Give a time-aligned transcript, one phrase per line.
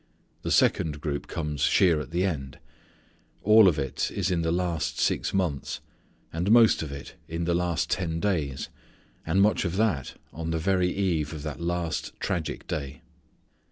[0.41, 2.57] The second group comes sheer at the end.
[3.43, 5.79] All of it is in the last six months,
[6.33, 8.69] and most of it in the last ten days,
[9.27, 13.03] and much of that on the very eve of that last tragic day.